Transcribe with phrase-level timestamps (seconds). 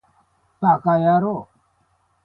[0.63, 1.57] ヴぁかやろう